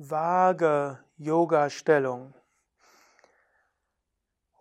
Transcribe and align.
vage 0.00 0.96
Yoga-Stellung. 1.16 2.32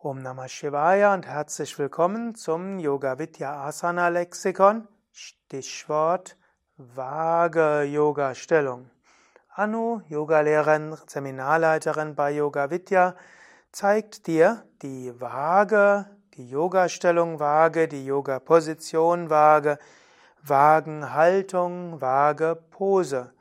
Om 0.01 0.23
Namah 0.23 0.47
Shivaya 0.47 1.13
und 1.13 1.27
herzlich 1.27 1.77
willkommen 1.77 2.33
zum 2.33 2.79
Yoga 2.79 3.19
Vidya 3.19 3.67
Asana 3.67 4.07
Lexikon. 4.07 4.87
Stichwort 5.11 6.37
vage 6.77 7.83
Yoga-Stellung. 7.83 8.89
Anu, 9.53 10.01
Yogalehrerin, 10.09 10.97
Seminarleiterin 11.05 12.15
bei 12.15 12.31
Yoga 12.31 12.71
Vidya, 12.71 13.15
zeigt 13.71 14.25
dir 14.25 14.63
die 14.81 15.13
Waage, 15.21 16.07
die 16.33 16.49
Yoga-Stellung 16.49 17.39
Waage, 17.39 17.87
die 17.87 18.07
Yoga-Position 18.07 19.29
Waage, 19.29 19.77
Wagenhaltung, 20.41 22.01
Waage-Pose. 22.01 23.36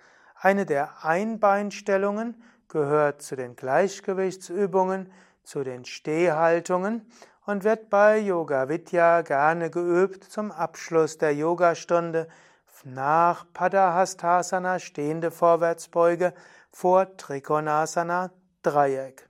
Eine 0.46 0.64
der 0.64 1.04
Einbeinstellungen 1.04 2.40
gehört 2.68 3.20
zu 3.20 3.34
den 3.34 3.56
Gleichgewichtsübungen, 3.56 5.10
zu 5.42 5.64
den 5.64 5.84
Stehhaltungen 5.84 7.04
und 7.46 7.64
wird 7.64 7.90
bei 7.90 8.18
Yoga 8.18 8.68
Vidya 8.68 9.22
gerne 9.22 9.70
geübt 9.70 10.22
zum 10.22 10.52
Abschluss 10.52 11.18
der 11.18 11.34
Yogastunde 11.34 12.28
nach 12.84 13.44
Padahastasana 13.54 14.78
stehende 14.78 15.32
Vorwärtsbeuge 15.32 16.32
vor 16.70 17.16
Trikonasana 17.16 18.30
Dreieck. 18.62 19.28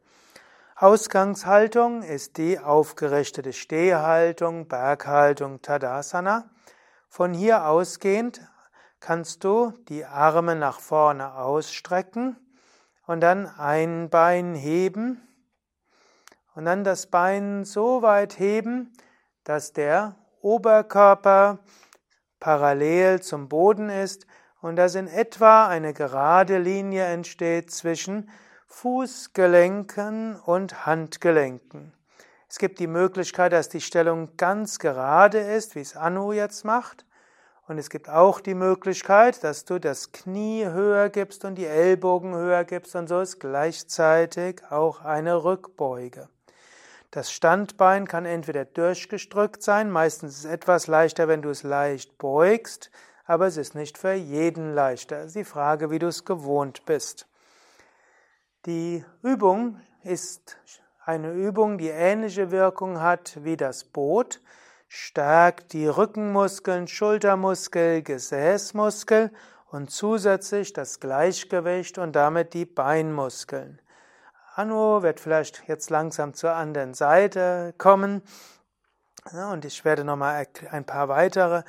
Ausgangshaltung 0.75 2.03
ist 2.03 2.37
die 2.37 2.59
aufgerichtete 2.59 3.55
Stehhaltung, 3.55 4.69
Berghaltung 4.69 5.63
Tadasana. 5.63 6.51
Von 7.09 7.33
hier 7.33 7.65
ausgehend 7.65 8.43
kannst 9.07 9.45
du 9.45 9.73
die 9.89 10.05
Arme 10.05 10.57
nach 10.57 10.81
vorne 10.81 11.37
ausstrecken 11.37 12.37
und 13.07 13.21
dann 13.21 13.47
ein 13.47 14.11
Bein 14.11 14.57
heben 14.57 15.21
und 16.57 16.65
dann 16.65 16.83
das 16.83 17.07
Bein 17.07 17.65
so 17.65 18.03
weit 18.03 18.41
heben, 18.41 18.93
dass 19.45 19.73
der 19.73 20.17
Oberkörper 20.41 21.61
parallel 22.41 23.23
zum 23.23 23.49
Boden 23.49 23.91
ist 23.91 24.27
und 24.61 24.75
dass 24.75 24.97
in 24.97 25.07
etwa 25.07 25.69
eine 25.69 25.93
gerade 25.95 26.59
Linie 26.59 27.05
entsteht 27.05 27.71
zwischen 27.71 28.29
Fußgelenken 28.67 30.35
und 30.35 30.85
Handgelenken. 30.85 31.93
Es 32.49 32.59
gibt 32.59 32.81
die 32.81 32.89
Möglichkeit, 32.89 33.53
dass 33.53 33.69
die 33.69 33.81
Stellung 33.81 34.37
ganz 34.37 34.81
gerade 34.81 35.39
ist, 35.39 35.77
wie 35.77 35.81
es 35.81 35.95
Anu 35.95 36.33
jetzt 36.33 36.65
macht. 36.65 37.07
Und 37.69 37.79
es 37.79 37.91
gibt 37.91 38.09
auch 38.09 38.41
die 38.41 38.55
Möglichkeit, 38.55 39.43
dass 39.43 39.65
du 39.65 39.81
das 39.81 40.13
Knie 40.13 40.67
höher 40.67 41.09
gibst 41.09 41.45
und 41.45 41.57
die 41.57 41.67
Ellbogen 41.67 42.35
höher 42.35 42.65
gibst 42.65 42.95
und 42.95 43.09
so 43.09 43.21
ist 43.21 43.41
gleichzeitig 43.41 44.63
auch 44.71 45.01
eine 45.01 45.43
Rückbeuge. 45.43 46.29
Das 47.11 47.33
Standbein 47.33 48.07
kann 48.07 48.25
entweder 48.25 48.65
durchgedrückt 48.65 49.63
sein, 49.63 49.91
meistens 49.91 50.35
ist 50.35 50.45
es 50.45 50.51
etwas 50.51 50.87
leichter, 50.87 51.27
wenn 51.27 51.43
du 51.43 51.51
es 51.51 51.65
leicht 51.65 52.19
beugst, 52.19 52.91
aber 53.25 53.47
es 53.47 53.57
ist 53.57 53.75
nicht 53.75 53.99
für 53.99 54.13
jeden 54.13 54.75
leichter. 54.75 55.19
Es 55.21 55.29
ist 55.29 55.37
die 55.37 55.45
Frage, 55.45 55.91
wie 55.91 55.99
du 55.99 56.07
es 56.07 56.25
gewohnt 56.25 56.85
bist. 56.85 57.27
Die 58.67 59.05
Übung 59.23 59.81
ist 60.05 60.57
eine 61.05 61.33
Übung, 61.33 61.79
die 61.79 61.89
ähnliche 61.89 62.53
Wirkung 62.53 63.01
hat 63.01 63.39
wie 63.43 63.57
das 63.57 63.83
Boot 63.85 64.41
stärkt 64.89 65.73
die 65.73 65.87
Rückenmuskeln, 65.87 66.89
Schultermuskel, 66.89 68.03
Gesäßmuskel 68.03 69.31
und 69.71 69.91
zusätzlich 69.91 70.73
das 70.73 71.01
Gleichgewicht 71.01 71.99
und 71.99 72.15
damit 72.15 72.55
die 72.55 72.67
Beinmuskeln. 72.67 73.81
Anu 74.55 75.03
wird 75.03 75.21
vielleicht 75.21 75.69
jetzt 75.69 75.91
langsam 75.91 76.35
zur 76.35 76.53
anderen 76.53 76.95
Seite 76.95 77.75
kommen 77.77 78.23
und 79.53 79.65
ich 79.65 79.85
werde 79.85 80.05
nochmal 80.05 80.47
ein 80.71 80.85
paar 80.85 81.09
weitere 81.09 81.63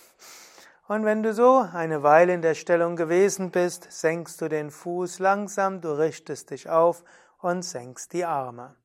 Und 0.87 1.05
wenn 1.05 1.23
du 1.23 1.33
so 1.33 1.67
eine 1.73 2.03
Weile 2.03 2.35
in 2.35 2.43
der 2.43 2.55
Stellung 2.55 2.97
gewesen 2.97 3.51
bist, 3.51 3.91
senkst 3.91 4.41
du 4.41 4.49
den 4.49 4.71
Fuß 4.71 5.19
langsam, 5.19 5.81
du 5.81 5.99
richtest 5.99 6.51
dich 6.51 6.69
auf 6.69 7.05
und 7.41 7.63
senkst 7.63 8.13
die 8.13 8.25
Arme. 8.25 8.77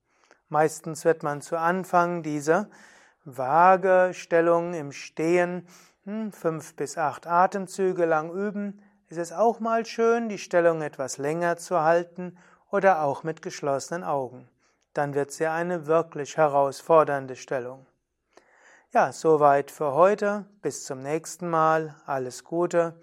Meistens 0.49 1.05
wird 1.05 1.23
man 1.23 1.41
zu 1.41 1.57
Anfang 1.57 2.23
diese 2.23 2.69
Waagestellung 3.23 4.73
im 4.73 4.91
Stehen 4.91 5.67
hm, 6.05 6.31
fünf 6.31 6.75
bis 6.75 6.97
acht 6.97 7.27
Atemzüge 7.27 8.05
lang 8.05 8.31
üben. 8.31 8.81
Es 9.09 9.17
ist 9.17 9.31
auch 9.31 9.59
mal 9.59 9.85
schön, 9.85 10.27
die 10.27 10.39
Stellung 10.39 10.81
etwas 10.81 11.17
länger 11.17 11.57
zu 11.57 11.81
halten 11.81 12.37
oder 12.71 13.03
auch 13.03 13.23
mit 13.23 13.41
geschlossenen 13.41 14.03
Augen. 14.03 14.49
Dann 14.93 15.13
wird 15.13 15.31
sie 15.31 15.45
eine 15.45 15.85
wirklich 15.85 16.37
herausfordernde 16.37 17.35
Stellung. 17.35 17.85
Ja, 18.91 19.11
soweit 19.11 19.69
für 19.69 19.93
heute. 19.93 20.45
Bis 20.63 20.83
zum 20.85 21.03
nächsten 21.03 21.47
Mal. 21.47 21.95
Alles 22.07 22.43
Gute. 22.43 22.99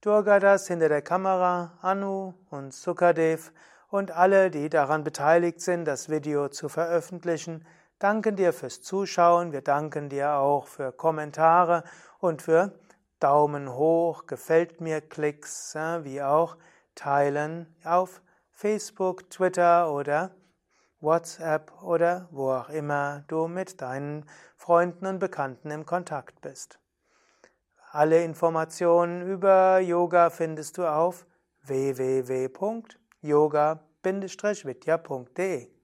Durgadas 0.00 0.68
hinter 0.68 0.88
der 0.88 1.02
Kamera, 1.02 1.72
Anu 1.82 2.32
und 2.48 2.72
Sukadev 2.72 3.52
und 3.88 4.10
alle, 4.10 4.50
die 4.50 4.68
daran 4.68 5.02
beteiligt 5.02 5.60
sind, 5.60 5.84
das 5.86 6.08
Video 6.08 6.48
zu 6.48 6.68
veröffentlichen, 6.68 7.66
danken 7.98 8.36
dir 8.36 8.52
fürs 8.52 8.82
Zuschauen. 8.82 9.52
Wir 9.52 9.62
danken 9.62 10.08
dir 10.08 10.34
auch 10.34 10.66
für 10.66 10.92
Kommentare 10.92 11.84
und 12.18 12.42
für 12.42 12.72
Daumen 13.18 13.74
hoch, 13.74 14.26
gefällt 14.26 14.80
mir 14.80 15.00
Klicks, 15.00 15.74
wie 16.02 16.22
auch 16.22 16.56
Teilen 16.94 17.74
auf 17.84 18.22
Facebook, 18.52 19.30
Twitter 19.30 19.92
oder 19.92 20.32
WhatsApp 21.00 21.72
oder 21.82 22.28
wo 22.30 22.52
auch 22.52 22.68
immer 22.68 23.24
du 23.28 23.48
mit 23.48 23.80
deinen 23.80 24.26
Freunden 24.56 25.06
und 25.06 25.18
Bekannten 25.18 25.70
im 25.70 25.86
Kontakt 25.86 26.40
bist. 26.40 26.78
Alle 27.90 28.22
Informationen 28.22 29.22
über 29.22 29.78
Yoga 29.78 30.30
findest 30.30 30.76
du 30.76 30.86
auf 30.86 31.24
www 31.62 32.48
yoga-vidya.de 33.22 35.77